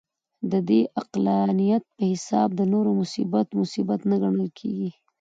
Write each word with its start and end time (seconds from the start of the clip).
د 0.51 0.53
دې 0.69 0.81
عقلانیت 0.99 1.83
په 1.95 2.03
حساب 2.11 2.49
د 2.55 2.61
نورو 2.73 2.89
مصیبت، 3.01 3.47
مصیبت 3.61 3.99
نه 4.09 4.15
ګڼل 4.21 4.49
کېږي. 4.59 4.89